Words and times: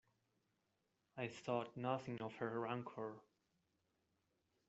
I 1.15 1.27
thought 1.27 1.77
nothing 1.77 2.23
of 2.23 2.37
her 2.37 2.61
rancour. 2.61 3.21